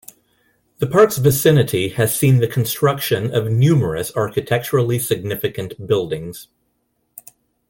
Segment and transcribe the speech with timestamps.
[0.79, 6.47] The park's vicinity has seen the construction of numerous architecturally significant buildings.